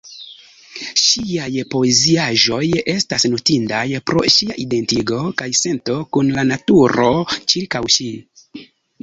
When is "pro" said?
4.09-4.25